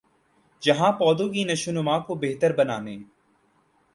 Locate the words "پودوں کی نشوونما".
0.91-1.97